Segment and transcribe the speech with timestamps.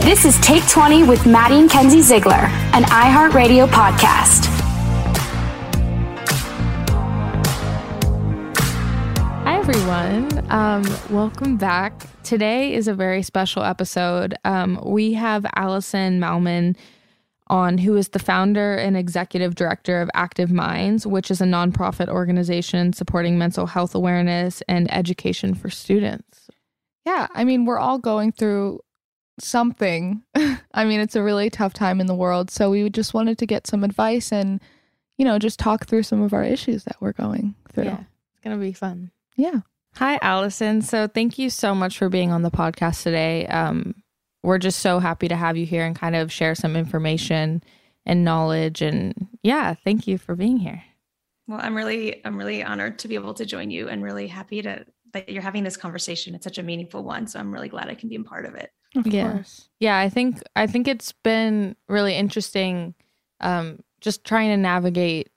[0.00, 4.46] This is Take 20 with Maddie and Kenzie Ziegler, an iHeartRadio podcast.
[9.44, 10.50] Hi, everyone.
[10.50, 12.06] Um, welcome back.
[12.22, 14.34] Today is a very special episode.
[14.44, 16.74] Um, we have Alison Malmon
[17.48, 22.08] on, who is the founder and executive director of Active Minds, which is a nonprofit
[22.08, 26.48] organization supporting mental health awareness and education for students.
[27.04, 28.80] Yeah, I mean, we're all going through
[29.40, 30.22] something.
[30.72, 32.50] I mean, it's a really tough time in the world.
[32.50, 34.60] So we just wanted to get some advice and,
[35.18, 37.84] you know, just talk through some of our issues that we're going through.
[37.84, 39.10] Yeah, it's going to be fun.
[39.36, 39.60] Yeah.
[39.96, 40.80] Hi, Alison.
[40.80, 43.46] So thank you so much for being on the podcast today.
[43.46, 43.94] Um,
[44.42, 47.62] we're just so happy to have you here and kind of share some information
[48.06, 48.80] and knowledge.
[48.82, 50.82] And yeah, thank you for being here.
[51.46, 54.62] Well, I'm really, I'm really honored to be able to join you and really happy
[54.62, 56.34] to that you're having this conversation.
[56.34, 57.26] It's such a meaningful one.
[57.26, 58.70] So I'm really glad I can be a part of it.
[58.96, 59.32] Of yeah.
[59.32, 59.68] course.
[59.80, 62.94] Yeah, I think I think it's been really interesting
[63.40, 65.30] um just trying to navigate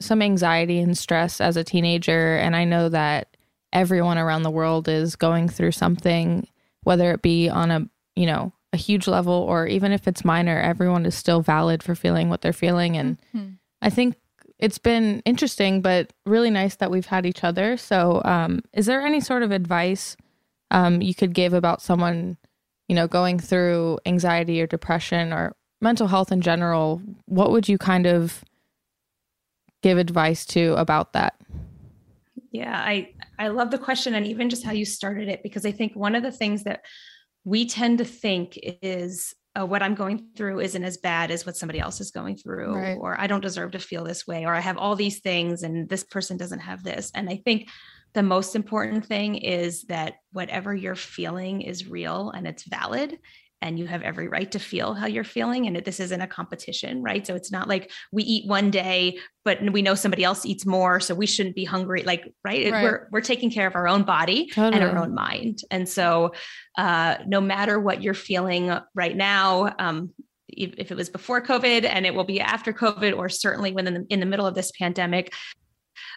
[0.00, 3.36] some anxiety and stress as a teenager and I know that
[3.72, 6.46] everyone around the world is going through something
[6.82, 10.58] whether it be on a, you know, a huge level or even if it's minor,
[10.58, 13.58] everyone is still valid for feeling what they're feeling and Mhm.
[13.82, 14.16] I think
[14.60, 17.76] it's been interesting but really nice that we've had each other.
[17.76, 20.16] So, um is there any sort of advice
[20.70, 22.36] um you could give about someone
[22.90, 27.78] you know, going through anxiety or depression or mental health in general, what would you
[27.78, 28.44] kind of
[29.80, 31.36] give advice to about that?
[32.50, 35.70] Yeah, I I love the question and even just how you started it because I
[35.70, 36.80] think one of the things that
[37.44, 41.56] we tend to think is oh, what I'm going through isn't as bad as what
[41.56, 42.98] somebody else is going through, Right.
[43.00, 45.88] or I don't deserve to feel this way, or I have all these things and
[45.88, 47.10] this person doesn't have this.
[47.14, 47.68] And I think
[48.12, 53.18] the most important thing is that whatever you're feeling is real and it's valid.
[53.62, 55.66] And you have every right to feel how you're feeling.
[55.66, 57.26] And this isn't a competition, right?
[57.26, 60.98] So it's not like we eat one day, but we know somebody else eats more.
[60.98, 62.02] So we shouldn't be hungry.
[62.02, 62.72] Like, right?
[62.72, 62.82] Right.
[62.82, 65.60] We're, we're taking care of our own body and our own mind.
[65.70, 66.32] And so
[66.78, 70.10] uh, no matter what you're feeling right now, um,
[70.48, 73.94] if, it was before COVID and it will be after COVID, or certainly when in
[73.94, 75.32] the, in the middle of this pandemic,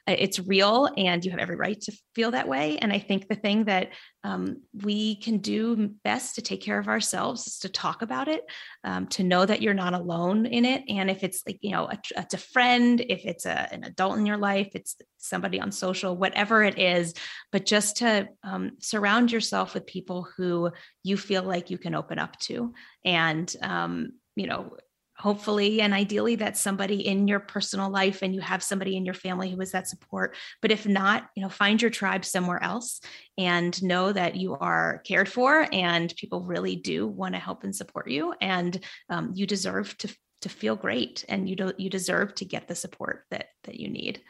[0.05, 2.77] it's real and you have every right to feel that way.
[2.77, 3.91] And I think the thing that
[4.25, 8.43] um, we can do best to take care of ourselves is to talk about it,
[8.83, 10.83] um, to know that you're not alone in it.
[10.89, 14.17] And if it's like, you know, a, it's a friend, if it's a, an adult
[14.17, 17.13] in your life, it's somebody on social, whatever it is,
[17.51, 20.69] but just to um, surround yourself with people who
[21.03, 22.73] you feel like you can open up to.
[23.05, 24.75] And, um, you know,
[25.17, 29.13] hopefully and ideally that's somebody in your personal life and you have somebody in your
[29.13, 30.35] family who is that support.
[30.61, 32.99] But if not you know find your tribe somewhere else
[33.37, 37.75] and know that you are cared for and people really do want to help and
[37.75, 38.79] support you and
[39.09, 42.75] um, you deserve to to feel great and you don't you deserve to get the
[42.75, 44.21] support that that you need.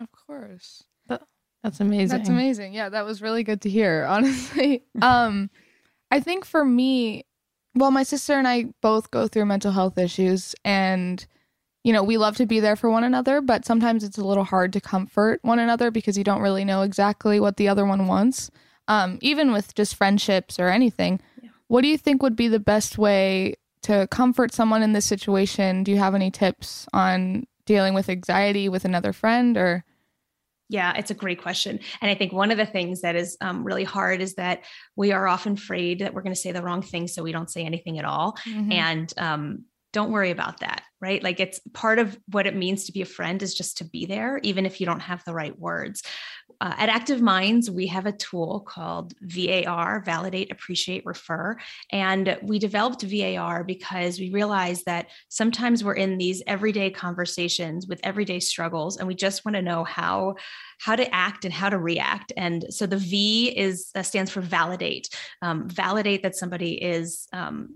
[0.00, 0.82] Of course.
[1.62, 2.18] That's amazing.
[2.18, 2.74] That's amazing.
[2.74, 4.84] Yeah that was really good to hear honestly.
[5.00, 5.50] Um
[6.10, 7.24] i think for me
[7.74, 11.24] well, my sister and I both go through mental health issues and
[11.84, 14.44] you know, we love to be there for one another, but sometimes it's a little
[14.44, 18.06] hard to comfort one another because you don't really know exactly what the other one
[18.06, 18.50] wants.
[18.88, 21.20] Um, even with just friendships or anything.
[21.40, 21.50] Yeah.
[21.68, 25.82] What do you think would be the best way to comfort someone in this situation?
[25.82, 29.84] Do you have any tips on dealing with anxiety with another friend or
[30.72, 31.78] yeah, it's a great question.
[32.00, 34.64] And I think one of the things that is um, really hard is that
[34.96, 37.08] we are often afraid that we're going to say the wrong thing.
[37.08, 38.38] So we don't say anything at all.
[38.48, 38.72] Mm-hmm.
[38.72, 41.22] And um, don't worry about that, right?
[41.22, 44.06] Like it's part of what it means to be a friend is just to be
[44.06, 46.02] there, even if you don't have the right words.
[46.62, 51.56] Uh, at Active Minds, we have a tool called VAR, Validate, Appreciate, Refer.
[51.90, 57.98] And we developed VAR because we realized that sometimes we're in these everyday conversations with
[58.04, 60.36] everyday struggles, and we just want to know how
[60.78, 62.32] how to act and how to react.
[62.36, 65.08] And so the V is uh, stands for validate.
[65.42, 67.74] Um, validate that somebody is um,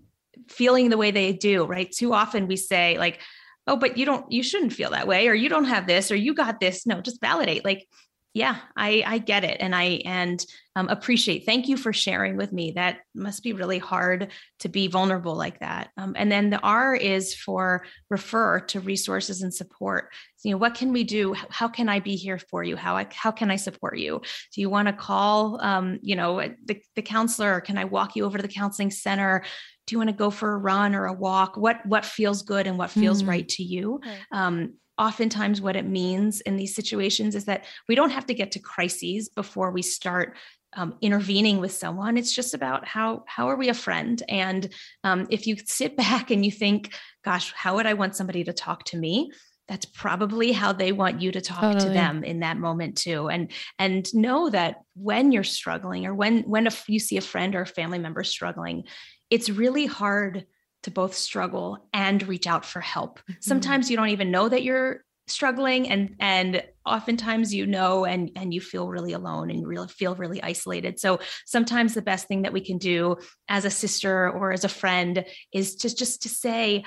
[0.49, 1.91] feeling the way they do, right?
[1.91, 3.21] Too often we say, like,
[3.67, 6.17] oh, but you don't, you shouldn't feel that way, or you don't have this, or
[6.17, 6.87] you got this.
[6.87, 7.65] No, just validate.
[7.65, 7.89] Like,
[8.37, 9.57] yeah, I, I get it.
[9.61, 10.45] And I, and
[10.77, 12.73] um, appreciate, thank you for sharing with me.
[12.73, 15.89] That must be really hard to be vulnerable like that.
[15.97, 20.13] Um, and then the R is for refer to resources and support.
[20.37, 21.35] So, you know, what can we do?
[21.49, 22.77] How can I be here for you?
[22.77, 24.21] How I, how can I support you?
[24.55, 27.63] Do you want to call, um, you know, the, the counselor?
[27.63, 29.45] Can I walk you over to the counseling center?
[29.87, 32.67] do you want to go for a run or a walk what what feels good
[32.67, 33.29] and what feels mm.
[33.29, 34.19] right to you right.
[34.33, 38.53] Um, oftentimes what it means in these situations is that we don't have to get
[38.53, 40.37] to crises before we start
[40.77, 42.17] um, intervening with someone.
[42.17, 44.23] It's just about how how are we a friend?
[44.29, 44.69] And
[45.05, 46.95] um, if you sit back and you think
[47.25, 49.31] gosh how would i want somebody to talk to me?
[49.69, 51.87] That's probably how they want you to talk totally.
[51.87, 53.29] to them in that moment too.
[53.29, 57.55] And and know that when you're struggling or when when a, you see a friend
[57.55, 58.85] or a family member struggling
[59.31, 60.47] it's really hard
[60.87, 63.19] to both struggle and reach out for help.
[63.19, 63.33] Mm-hmm.
[63.41, 68.55] Sometimes you don't even know that you're struggling and and oftentimes you know and and
[68.55, 71.01] you feel really alone and you really feel really isolated.
[71.01, 73.17] So sometimes the best thing that we can do
[73.49, 76.85] as a sister or as a friend is just just to say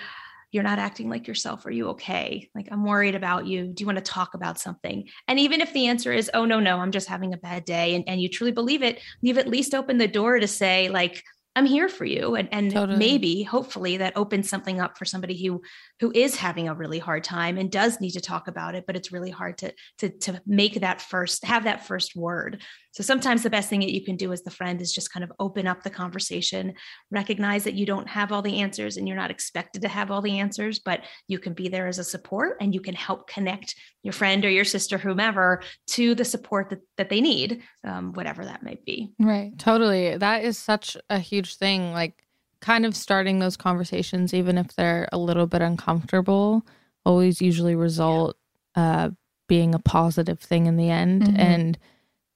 [0.51, 1.65] you're not acting like yourself.
[1.65, 2.49] Are you okay?
[2.55, 3.67] Like i'm worried about you.
[3.67, 5.09] Do you want to talk about something?
[5.27, 7.95] And even if the answer is oh no no i'm just having a bad day
[7.95, 11.21] and, and you truly believe it you've at least opened the door to say like
[11.55, 12.35] I'm here for you.
[12.35, 12.97] And, and totally.
[12.97, 15.61] maybe, hopefully, that opens something up for somebody who
[15.99, 18.95] who is having a really hard time and does need to talk about it, but
[18.95, 22.61] it's really hard to to to make that first, have that first word.
[22.91, 25.23] So sometimes the best thing that you can do as the friend is just kind
[25.23, 26.73] of open up the conversation,
[27.11, 30.21] recognize that you don't have all the answers and you're not expected to have all
[30.21, 33.75] the answers, but you can be there as a support and you can help connect
[34.01, 38.43] your friend or your sister, whomever, to the support that, that they need, um, whatever
[38.43, 39.11] that might be.
[39.19, 39.57] Right.
[39.59, 40.17] Totally.
[40.17, 41.91] That is such a huge thing.
[41.91, 42.25] Like,
[42.61, 46.65] kind of starting those conversations, even if they're a little bit uncomfortable,
[47.05, 48.37] always usually result
[48.75, 49.09] uh,
[49.47, 51.23] being a positive thing in the end.
[51.23, 51.39] Mm-hmm.
[51.39, 51.79] And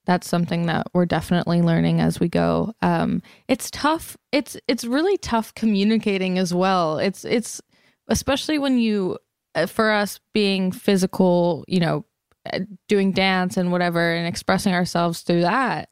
[0.05, 2.73] that's something that we're definitely learning as we go.
[2.81, 4.17] Um, it's tough.
[4.31, 6.99] It's it's really tough communicating as well.
[6.99, 7.61] It's it's
[8.07, 9.17] especially when you,
[9.55, 12.05] uh, for us being physical, you know,
[12.51, 15.89] uh, doing dance and whatever, and expressing ourselves through that,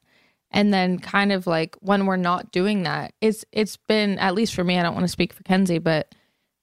[0.51, 4.53] and then kind of like when we're not doing that, it's it's been at least
[4.53, 4.77] for me.
[4.77, 6.13] I don't want to speak for Kenzie, but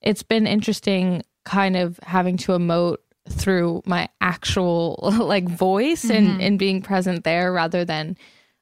[0.01, 6.17] it's been interesting, kind of having to emote through my actual like voice mm-hmm.
[6.17, 8.17] and and being present there rather than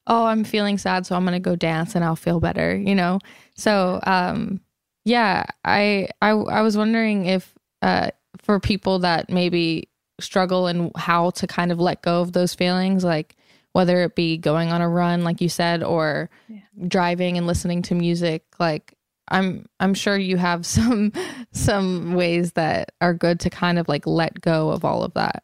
[0.07, 3.19] oh i'm feeling sad so i'm gonna go dance and i'll feel better you know
[3.55, 4.61] so um
[5.05, 9.89] yeah i i, I was wondering if uh for people that maybe
[10.21, 13.37] struggle and how to kind of let go of those feelings like
[13.77, 16.61] whether it be going on a run like you said or yeah.
[16.89, 18.97] driving and listening to music like
[19.29, 21.13] I'm I'm sure you have some
[21.53, 25.43] some ways that are good to kind of like let go of all of that.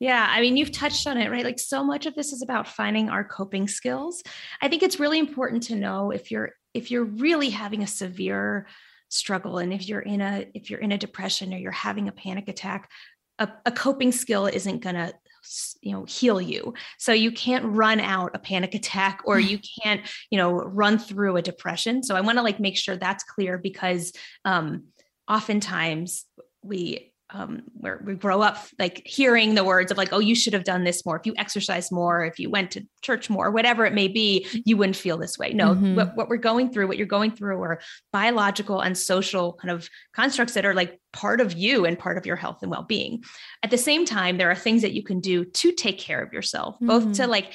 [0.00, 1.44] Yeah, I mean, you've touched on it, right?
[1.44, 4.24] Like so much of this is about finding our coping skills.
[4.60, 8.66] I think it's really important to know if you're if you're really having a severe
[9.08, 12.12] struggle and if you're in a if you're in a depression or you're having a
[12.12, 12.90] panic attack,
[13.38, 15.12] a, a coping skill isn't going to
[15.80, 16.74] you know heal you.
[16.98, 21.36] So you can't run out a panic attack or you can't you know run through
[21.36, 22.02] a depression.
[22.02, 24.12] So i want to like make sure that's clear because
[24.44, 24.84] um
[25.28, 26.24] oftentimes
[26.62, 30.52] we um, where we grow up like hearing the words of like, oh, you should
[30.52, 31.16] have done this more.
[31.16, 34.76] If you exercise more, if you went to church more, whatever it may be, you
[34.76, 35.52] wouldn't feel this way.
[35.52, 35.94] No, mm-hmm.
[35.94, 37.80] what, what we're going through, what you're going through are
[38.12, 42.26] biological and social kind of constructs that are like part of you and part of
[42.26, 43.22] your health and well-being.
[43.62, 46.32] At the same time, there are things that you can do to take care of
[46.32, 46.86] yourself, mm-hmm.
[46.86, 47.30] both to mm-hmm.
[47.30, 47.52] like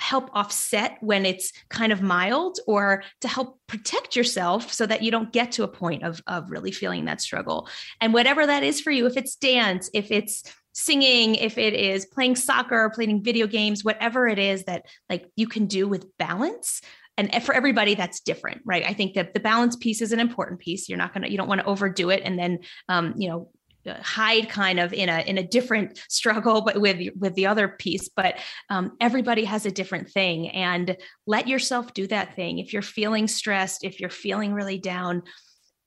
[0.00, 5.10] help offset when it's kind of mild or to help protect yourself so that you
[5.10, 7.68] don't get to a point of, of really feeling that struggle.
[8.00, 10.42] And whatever that is for you, if it's dance, if it's
[10.72, 15.46] singing, if it is playing soccer, playing video games, whatever it is that like you
[15.46, 16.80] can do with balance.
[17.18, 18.84] And for everybody, that's different, right?
[18.86, 20.88] I think that the balance piece is an important piece.
[20.88, 23.50] You're not gonna, you don't want to overdo it and then, um, you know,
[23.86, 28.08] hide kind of in a in a different struggle but with with the other piece
[28.08, 28.36] but
[28.68, 30.96] um, everybody has a different thing and
[31.26, 32.58] let yourself do that thing.
[32.58, 35.22] If you're feeling stressed if you're feeling really down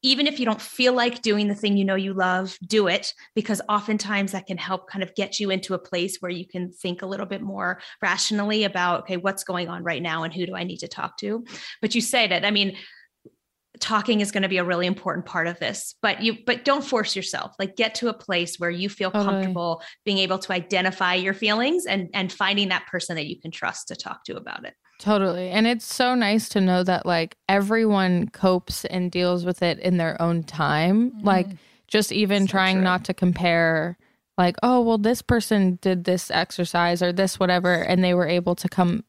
[0.05, 3.13] even if you don't feel like doing the thing you know you love do it
[3.35, 6.71] because oftentimes that can help kind of get you into a place where you can
[6.71, 10.45] think a little bit more rationally about okay what's going on right now and who
[10.45, 11.45] do i need to talk to?
[11.81, 12.75] But you say that i mean
[13.79, 16.83] talking is going to be a really important part of this but you but don't
[16.83, 19.31] force yourself like get to a place where you feel totally.
[19.31, 23.49] comfortable being able to identify your feelings and and finding that person that you can
[23.49, 27.35] trust to talk to about it totally and it's so nice to know that like
[27.49, 31.25] everyone copes and deals with it in their own time mm-hmm.
[31.25, 31.47] like
[31.87, 32.83] just even so trying true.
[32.83, 33.97] not to compare
[34.37, 38.53] like oh well this person did this exercise or this whatever and they were able
[38.53, 39.03] to come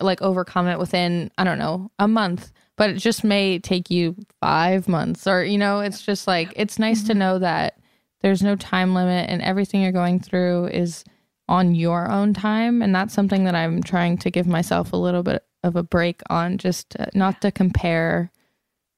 [0.00, 4.16] like overcome it within i don't know a month but it just may take you
[4.40, 7.08] five months or you know it's just like it's nice mm-hmm.
[7.08, 7.78] to know that
[8.20, 11.04] there's no time limit and everything you're going through is
[11.48, 12.82] on your own time.
[12.82, 16.22] And that's something that i'm trying to give myself a little bit of a break
[16.30, 18.30] on just to, not to compare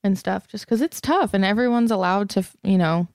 [0.04, 3.08] and stuff just because it's tough and everyone's allowed to you know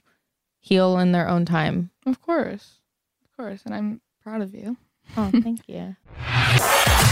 [0.60, 1.92] heal in their own time.
[2.06, 2.80] Of course.
[3.24, 3.62] Of course.
[3.66, 4.78] And i'm proud of you.
[5.16, 5.96] Oh thank you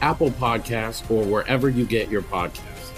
[0.00, 2.92] Apple Podcasts, or wherever you get your podcasts.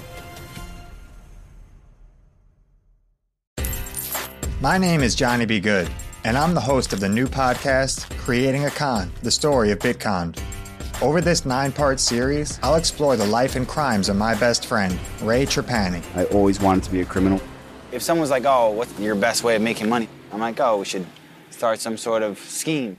[4.60, 5.58] My name is Johnny B.
[5.58, 5.88] Good,
[6.24, 10.38] and I'm the host of the new podcast, Creating a Con The Story of Bitcon.
[11.00, 14.98] Over this nine part series, I'll explore the life and crimes of my best friend,
[15.22, 16.02] Ray Trapani.
[16.14, 17.40] I always wanted to be a criminal.
[17.90, 20.08] If someone's like, oh, what's your best way of making money?
[20.30, 21.06] I'm like, oh, we should
[21.48, 22.98] start some sort of scheme.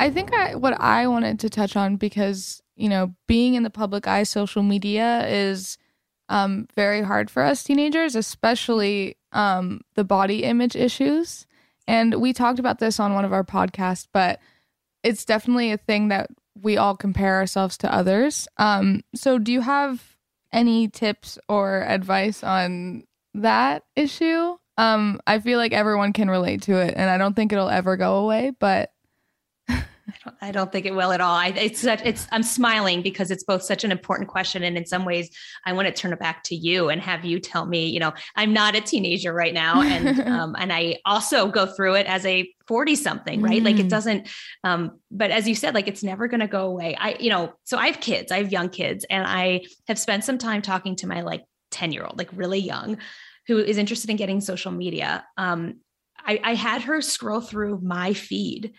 [0.00, 3.70] I think I, what I wanted to touch on because, you know, being in the
[3.70, 5.76] public eye, social media is
[6.28, 11.46] um, very hard for us teenagers, especially um, the body image issues.
[11.86, 14.40] And we talked about this on one of our podcasts, but
[15.02, 18.46] it's definitely a thing that we all compare ourselves to others.
[18.58, 20.16] Um, so, do you have
[20.52, 23.04] any tips or advice on
[23.34, 24.56] that issue?
[24.76, 27.96] Um, I feel like everyone can relate to it, and I don't think it'll ever
[27.96, 28.92] go away, but
[30.40, 31.34] I don't think it will at all.
[31.34, 34.86] I, it's such, it's I'm smiling because it's both such an important question, and in
[34.86, 35.30] some ways,
[35.66, 37.88] I want to turn it back to you and have you tell me.
[37.88, 41.94] You know, I'm not a teenager right now, and um, and I also go through
[41.94, 43.60] it as a 40 something, right?
[43.60, 43.64] Mm.
[43.64, 43.90] Like it mm.
[43.90, 44.28] doesn't.
[44.64, 46.96] Um, but as you said, like it's never going to go away.
[46.96, 48.30] I, you know, so I have kids.
[48.30, 51.92] I have young kids, and I have spent some time talking to my like 10
[51.92, 52.98] year old, like really young,
[53.46, 55.24] who is interested in getting social media.
[55.36, 55.80] Um,
[56.24, 58.74] I, I had her scroll through my feed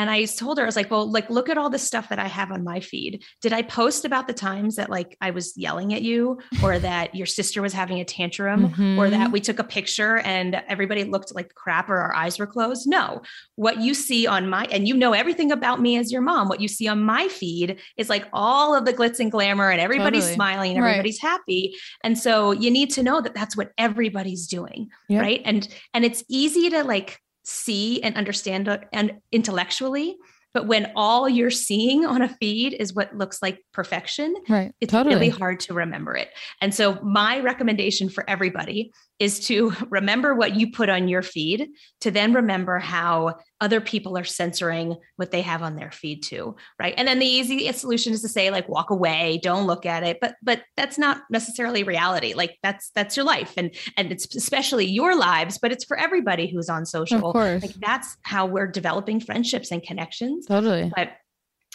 [0.00, 2.18] and I told her, I was like, well, like, look at all the stuff that
[2.18, 3.22] I have on my feed.
[3.42, 7.14] Did I post about the times that like I was yelling at you or that
[7.14, 8.98] your sister was having a tantrum mm-hmm.
[8.98, 12.46] or that we took a picture and everybody looked like crap or our eyes were
[12.46, 12.88] closed?
[12.88, 13.20] No.
[13.56, 16.62] What you see on my, and you know everything about me as your mom, what
[16.62, 20.22] you see on my feed is like all of the glitz and glamour and everybody's
[20.22, 20.34] totally.
[20.34, 21.30] smiling, everybody's right.
[21.30, 21.74] happy.
[22.02, 24.88] And so you need to know that that's what everybody's doing.
[25.10, 25.20] Yep.
[25.20, 25.42] Right.
[25.44, 30.16] And, and it's easy to like, see and understand uh, and intellectually
[30.52, 34.72] but when all you're seeing on a feed is what looks like perfection, right.
[34.80, 35.14] it's totally.
[35.14, 36.28] really hard to remember it.
[36.60, 41.68] And so, my recommendation for everybody is to remember what you put on your feed,
[42.00, 46.56] to then remember how other people are censoring what they have on their feed too,
[46.78, 46.94] right?
[46.96, 50.18] And then the easy solution is to say like walk away, don't look at it,
[50.20, 52.32] but but that's not necessarily reality.
[52.32, 56.48] Like that's that's your life and and it's especially your lives, but it's for everybody
[56.48, 57.18] who's on social.
[57.18, 57.62] Of course.
[57.62, 60.39] Like that's how we're developing friendships and connections.
[60.46, 60.92] Totally.
[60.94, 61.12] But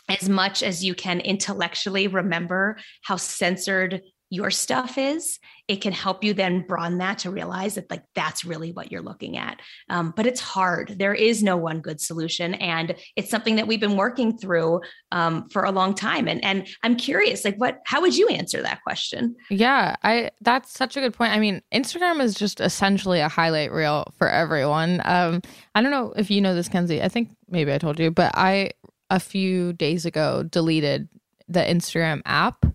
[0.08, 6.24] as much as you can intellectually remember how censored your stuff is it can help
[6.24, 9.60] you then broaden that to realize that like that's really what you're looking at.
[9.90, 10.96] Um, but it's hard.
[11.00, 15.48] There is no one good solution and it's something that we've been working through um,
[15.50, 16.28] for a long time.
[16.28, 19.36] And and i'm curious like what how would you answer that question?
[19.50, 21.34] Yeah i that's such a good point.
[21.34, 25.02] I mean instagram is just essentially a highlight reel for everyone.
[25.06, 25.42] Um,
[25.74, 27.02] i don't know if you know this kenzie.
[27.02, 28.72] I think maybe i told you but i
[29.10, 31.08] a few days ago deleted
[31.48, 32.66] the instagram app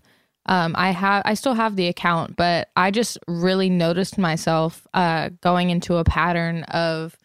[0.45, 5.29] um, I have I still have the account, but I just really noticed myself uh,
[5.41, 7.15] going into a pattern of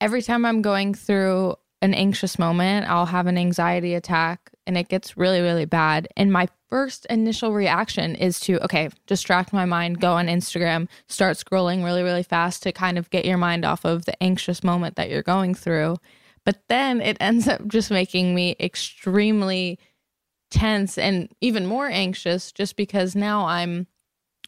[0.00, 4.88] every time I'm going through an anxious moment, I'll have an anxiety attack and it
[4.88, 6.08] gets really, really bad.
[6.16, 11.36] And my first initial reaction is to, okay, distract my mind, go on Instagram, start
[11.36, 14.96] scrolling really, really fast to kind of get your mind off of the anxious moment
[14.96, 15.96] that you're going through.
[16.44, 19.78] But then it ends up just making me extremely
[20.50, 23.86] tense and even more anxious just because now I'm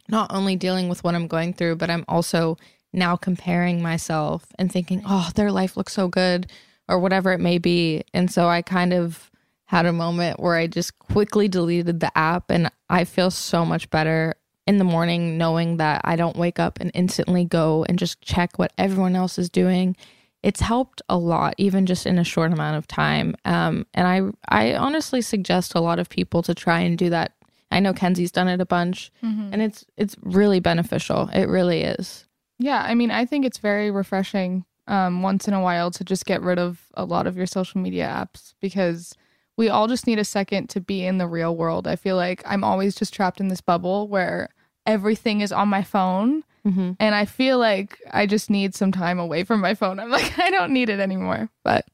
[0.09, 2.59] not only dealing with what I'm going through, but I'm also
[2.93, 6.51] now comparing myself and thinking, oh, their life looks so good
[6.89, 8.03] or whatever it may be.
[8.13, 9.31] And so I kind of
[9.67, 13.89] had a moment where I just quickly deleted the app and I feel so much
[13.89, 14.35] better
[14.67, 18.59] in the morning knowing that I don't wake up and instantly go and just check
[18.59, 19.97] what everyone else is doing.
[20.43, 23.37] It's helped a lot, even just in a short amount of time.
[23.45, 27.33] Um, and I, I honestly suggest a lot of people to try and do that.
[27.71, 29.51] I know Kenzie's done it a bunch, Mhm.
[29.53, 31.29] and it's it's really beneficial.
[31.33, 32.27] It really is.
[32.59, 36.27] Yeah, I mean, I think it's very refreshing um, once in a while to just
[36.27, 39.15] get rid of a lot of your social media apps because
[39.57, 41.87] we all just need a second to be in the real world.
[41.87, 44.49] I feel like I'm always just trapped in this bubble where
[44.87, 46.43] everything is on my phone.
[46.67, 46.97] Mhm.
[47.01, 49.99] And I feel like I just need some time away from my phone.
[49.99, 51.51] I'm like, I don't need it anymore.
[51.65, 51.87] But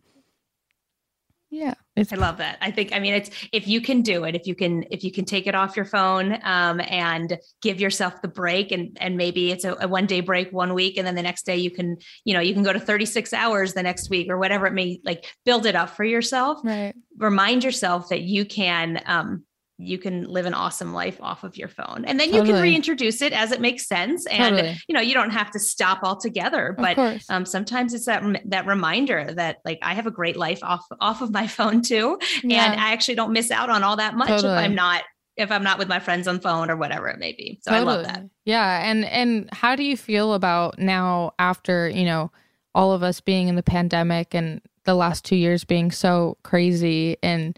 [1.50, 1.74] yeah.
[1.96, 2.58] I love that.
[2.60, 5.10] I think I mean it's if you can do it, if you can if you
[5.10, 9.50] can take it off your phone um, and give yourself the break and and maybe
[9.50, 11.96] it's a, a one day break one week and then the next day you can
[12.24, 15.00] you know you can go to 36 hours the next week or whatever it may
[15.04, 16.60] like build it up for yourself.
[16.62, 16.94] Right.
[17.16, 19.44] Remind yourself that you can um
[19.80, 23.22] you can live an awesome life off of your phone and then you can reintroduce
[23.22, 24.76] it as it makes sense and Totally.
[24.88, 29.32] you know you don't have to stop altogether but um, sometimes it's that that reminder
[29.34, 32.64] that like I have a great life off off of my phone too, Yeah.
[32.72, 34.52] and I actually don't miss out on all that much Totally.
[34.52, 35.04] if I'm not
[35.36, 37.60] if I'm not with my friends on phone or whatever it may be.
[37.62, 38.24] So I love that.
[38.44, 42.32] Yeah, and and how do you feel about now after, you know,
[42.74, 47.16] all of us being in the pandemic and the last 2 years being so crazy
[47.22, 47.56] and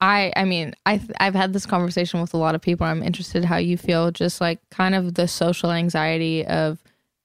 [0.00, 2.86] I I mean, I th- I've had this conversation with a lot of people.
[2.86, 6.82] I'm interested how you feel just like kind of the social anxiety of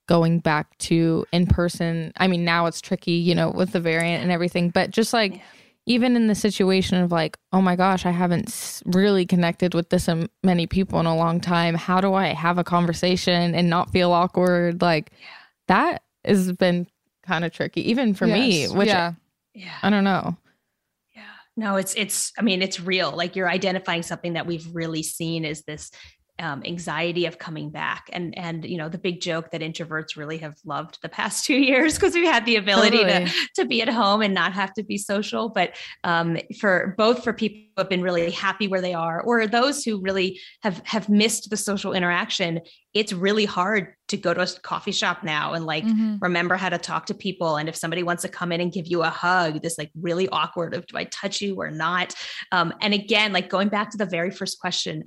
[0.07, 2.11] going back to in person.
[2.17, 5.41] I mean, now it's tricky, you know, with the variant and everything, but just like
[5.87, 9.89] even in the situation of like, oh my gosh, I haven't s- really connected with
[9.89, 11.75] this um, many people in a long time.
[11.75, 14.81] How do I have a conversation and not feel awkward?
[14.81, 15.11] Like
[15.67, 16.87] that has been
[17.23, 18.61] kind of tricky, even for me.
[18.61, 18.73] Yes.
[18.73, 19.13] Which Yeah.
[19.83, 20.37] I don't know.
[21.57, 23.11] No, it's it's I mean it's real.
[23.11, 25.89] Like you're identifying something that we've really seen is this
[26.39, 30.37] um, anxiety of coming back and and you know the big joke that introverts really
[30.39, 33.25] have loved the past two years because we've had the ability Totally.
[33.25, 37.23] to to be at home and not have to be social but um, for both
[37.23, 40.81] for people who have been really happy where they are or those who really have
[40.85, 42.59] have missed the social interaction
[42.93, 46.21] it's really hard to go to a coffee shop now and like Mhm.
[46.21, 48.87] remember how to talk to people and if somebody wants to come in and give
[48.87, 52.13] you a hug this like really awkward of do i touch you or not
[52.51, 55.03] um, and again like going back to the very first question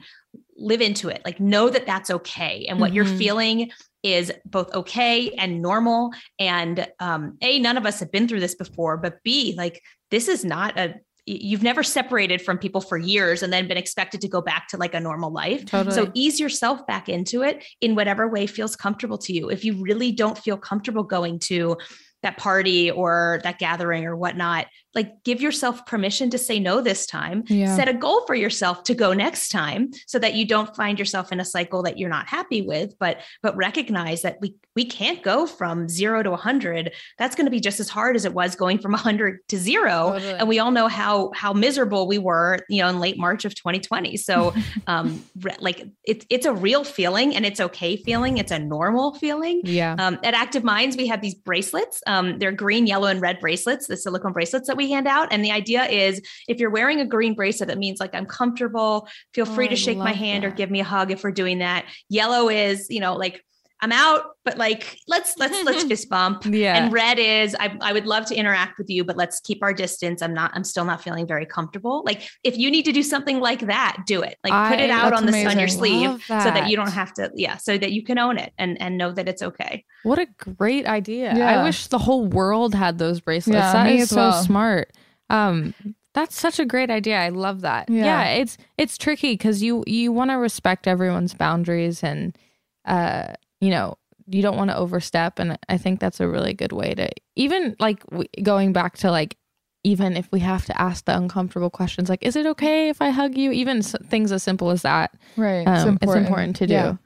[0.56, 3.18] live into it like know that that's okay and what you're Mhm.
[3.18, 3.70] feeling
[4.02, 8.54] is both okay and normal and um, a none of us have been through this
[8.54, 10.94] before but b like this is not a,
[11.26, 14.76] you've never separated from people for years and then been expected to go back to
[14.76, 15.94] like a normal life Totally.
[15.94, 19.80] so ease yourself back into it in whatever way feels comfortable to you if you
[19.80, 21.76] really don't feel comfortable going to
[22.24, 24.66] that party or that gathering or whatnot
[24.98, 27.74] like give yourself permission to say no this time Yeah.
[27.76, 31.30] set a goal for yourself to go next time so that you don't find yourself
[31.30, 35.22] in a cycle that you're not happy with but but recognize that we we can't
[35.22, 38.56] go from 0 to 100 that's going to be just as hard as it was
[38.56, 40.32] going from 100 to 0 Totally.
[40.40, 43.54] and we all know how how miserable we were you know in late march of
[43.54, 44.52] 2020 so
[44.88, 49.14] um re- like it's it's a real feeling and it's okay feeling it's a normal
[49.14, 49.94] feeling Yeah.
[49.98, 52.02] um, at Active Minds, we have these bracelets.
[52.06, 55.29] Um, they're green, yellow, and red bracelets, the silicone bracelets that we hand out.
[55.31, 59.09] And the idea is if you're wearing a green bracelet, it means like I'm comfortable,
[59.35, 61.59] feel free Oh, to shake my hand or give me a hug if we're doing
[61.59, 61.85] that.
[62.09, 63.44] Yellow is, you know, like
[63.80, 66.44] I'm out, but like let's let's let's fist bump.
[66.44, 66.76] Yeah.
[66.76, 69.72] And red is I, I would love to interact with you, but let's keep our
[69.72, 70.20] distance.
[70.20, 72.02] I'm not, I'm still not feeling very comfortable.
[72.04, 74.36] Like if you need to do something like that, do it.
[74.42, 77.12] Like put it out on the on your sleeve Love so that you don't have
[77.14, 79.84] to, yeah, so that you can own it and and know that it's okay.
[80.02, 81.34] What a great idea.
[81.36, 81.60] Yeah.
[81.60, 83.54] I wish the whole world had those bracelets.
[83.54, 84.42] Yeah, that me is as so well.
[84.42, 84.92] smart.
[85.30, 85.74] Um
[86.14, 87.18] that's such a great idea.
[87.18, 87.88] I love that.
[87.88, 88.04] Yeah.
[88.04, 92.36] Yeah, it's it's tricky cuz you you want to respect everyone's boundaries and
[92.84, 93.96] uh you know,
[94.30, 97.74] you don't want to overstep and I think that's a really good way to even
[97.80, 99.36] like w- going back to like
[99.84, 103.08] even if we have to ask the uncomfortable questions like is it okay if I
[103.08, 105.66] hug you even s- things as simple as that Right.
[105.66, 106.56] um, it's, important.
[106.56, 106.72] to do.
[106.74, 106.96] Yeah.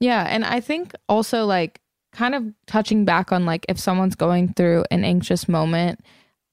[0.00, 0.26] Yeah.
[0.30, 1.80] And I think also like
[2.12, 6.00] kind of touching back on like if someone's going through an anxious moment,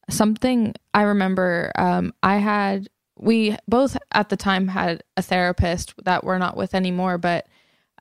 [0.10, 6.24] something I remember um, I had, we both at the time had a therapist that
[6.24, 7.48] we're not with anymore, but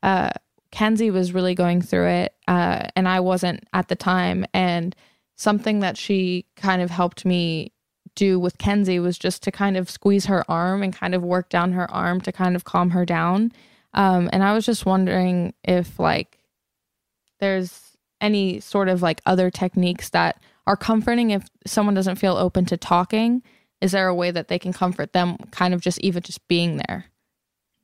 [0.02, 0.30] uh,
[0.70, 4.44] Kenzie was really going through it uh, and I wasn't at the time.
[4.52, 4.94] And
[5.36, 7.72] something that she kind of helped me
[8.14, 11.48] do with Kenzie was just to kind of squeeze her arm and kind of work
[11.50, 13.52] down her arm to kind of calm her down.
[13.94, 16.38] Um, and I was just wondering if like
[17.40, 22.64] there's any sort of like other techniques that are comforting if someone doesn't feel open
[22.66, 23.42] to talking.
[23.80, 26.78] Is there a way that they can comfort them kind of just even just being
[26.78, 27.06] there?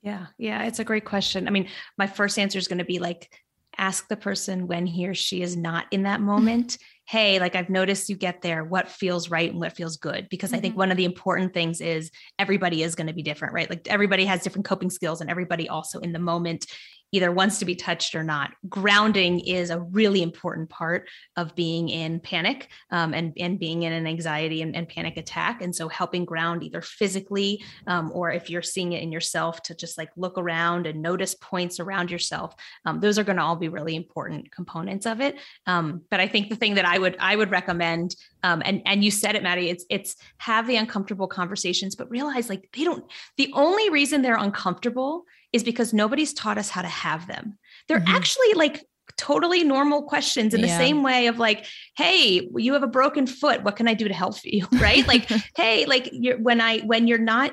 [0.02, 1.46] Yeah, yeah, it's a great question.
[1.46, 3.32] I mean, my first answer is going to be like,
[3.78, 7.70] ask the person when he or she is not in that moment hey like i've
[7.70, 10.58] noticed you get there what feels right and what feels good because mm-hmm.
[10.58, 10.80] i think mm-hmm.
[10.80, 14.24] one of the important things is everybody is going to be different right like everybody
[14.24, 16.66] has different coping skills and everybody also in the moment
[17.12, 18.52] either wants to be touched or not.
[18.68, 23.92] Grounding is a really important part of being in panic um, and, and being in
[23.92, 25.62] an anxiety and, and, panic attack.
[25.62, 29.74] And so helping ground either physically um, or if you're seeing it in yourself to
[29.74, 32.54] just like look around and notice points around yourself.
[32.84, 35.36] Um, those are going to all be really important components of it.
[35.66, 39.04] Um, but I think the thing that I would I would recommend um, and and
[39.04, 39.70] you said it, Maddie.
[39.70, 43.04] It's it's have the uncomfortable conversations, but realize like they don't.
[43.36, 47.58] The only reason they're uncomfortable is because nobody's taught us how to have them.
[47.88, 48.14] They're mm-hmm.
[48.14, 48.84] actually like
[49.16, 50.66] totally normal questions in yeah.
[50.66, 54.08] the same way of like hey you have a broken foot what can i do
[54.08, 57.52] to help you right like hey like you're when i when you're not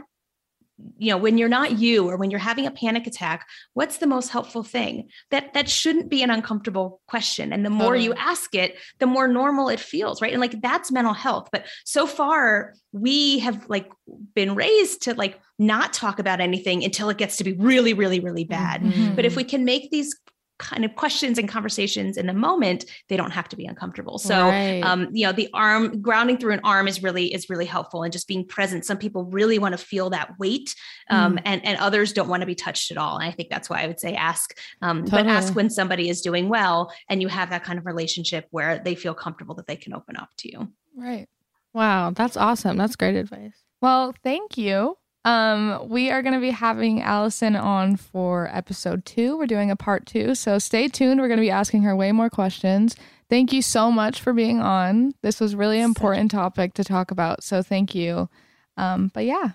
[0.98, 4.08] you know when you're not you or when you're having a panic attack what's the
[4.08, 5.10] most helpful thing?
[5.32, 7.54] That that shouldn't be an uncomfortable question.
[7.54, 10.32] And the more you ask it the more normal it feels right?
[10.32, 11.50] And like that's mental health.
[11.52, 13.90] But so far we have like
[14.34, 18.20] been raised to like not talk about anything until it gets to be really really
[18.20, 18.82] really bad.
[18.82, 19.16] Mm-hmm.
[19.16, 20.18] but if we can make these
[20.60, 24.18] kind of questions and conversations in the moment they don't have to be uncomfortable.
[24.20, 24.82] So right.
[24.82, 28.14] um, you know the arm grounding through an arm is really is really helpful and
[28.14, 28.86] just being present.
[28.86, 30.76] Some people really want to feel that weight
[31.10, 31.42] um, mm.
[31.46, 33.18] and and others don't want to be touched at all.
[33.18, 35.24] And i think that's why i would say ask um, totally.
[35.24, 38.80] but ask when somebody is doing well and you have that kind of relationship where
[38.80, 40.72] they feel comfortable that they can open up to you.
[40.96, 41.28] Right.
[41.74, 42.78] Wow that's awesome.
[42.78, 43.56] That's great advice.
[43.82, 49.38] Well thank you um, we are going to be having Alison on for episode two.
[49.38, 51.20] We're doing a part two, so stay tuned.
[51.20, 52.96] We're going to be asking her way more questions.
[53.30, 55.14] Thank you so much for being on.
[55.22, 58.30] This was really important topic to talk about, so thank you.
[58.78, 59.52] Um, but yeah,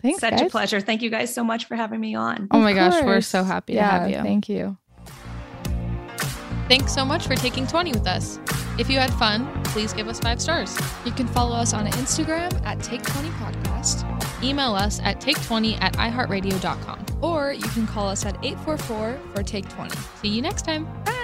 [0.00, 0.20] thanks.
[0.20, 0.42] Such guys.
[0.42, 0.80] a pleasure.
[0.80, 2.48] Thank you guys so much for having me on.
[2.50, 4.16] Oh my gosh, we're so happy yeah, to have you.
[4.16, 4.78] Thank you.
[6.68, 8.38] Thanks so much for taking 20 with us.
[8.78, 10.76] If you had fun, please give us five stars.
[11.04, 14.42] You can follow us on Instagram at Take20 Podcast.
[14.42, 17.06] Email us at take20 at iheartradio.com.
[17.20, 19.96] Or you can call us at 844 for Take 20.
[20.20, 20.84] See you next time.
[21.04, 21.23] Bye.